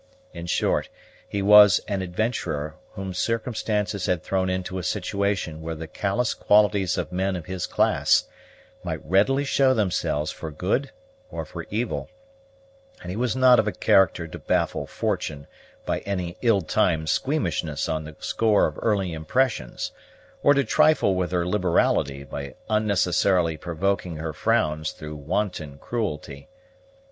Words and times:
In 0.33 0.47
short, 0.47 0.89
he 1.29 1.43
was 1.43 1.77
an 1.87 2.01
adventurer 2.01 2.73
whom 2.93 3.13
circumstances 3.13 4.07
had 4.07 4.23
thrown 4.23 4.49
into 4.49 4.79
a 4.79 4.83
situation 4.83 5.61
where 5.61 5.75
the 5.75 5.85
callous 5.85 6.33
qualities 6.33 6.97
of 6.97 7.11
men 7.11 7.35
of 7.35 7.45
his 7.45 7.67
class 7.67 8.23
might 8.83 9.05
readily 9.05 9.43
show 9.45 9.75
themselves 9.75 10.31
for 10.31 10.49
good 10.49 10.91
or 11.29 11.45
for 11.45 11.67
evil; 11.69 12.09
and 13.03 13.11
he 13.11 13.15
was 13.15 13.35
not 13.35 13.59
of 13.59 13.67
a 13.67 13.71
character 13.71 14.27
to 14.27 14.39
baffle 14.39 14.87
fortune 14.87 15.45
by 15.85 15.99
any 15.99 16.35
ill 16.41 16.61
timed 16.63 17.07
squeamishness 17.07 17.87
on 17.87 18.03
the 18.03 18.15
score 18.17 18.65
of 18.65 18.79
early 18.81 19.13
impressions, 19.13 19.91
or 20.41 20.55
to 20.55 20.63
trifle 20.63 21.13
with 21.13 21.31
her 21.31 21.45
liberality 21.45 22.23
by 22.23 22.55
unnecessarily 22.71 23.55
provoking 23.55 24.17
her 24.17 24.33
frowns 24.33 24.93
through 24.93 25.15
wanton 25.15 25.77
cruelty. 25.77 26.49